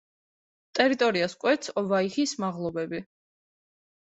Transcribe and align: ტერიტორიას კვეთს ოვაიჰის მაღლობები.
ტერიტორიას 0.79 1.35
კვეთს 1.43 1.75
ოვაიჰის 1.83 2.35
მაღლობები. 2.45 3.03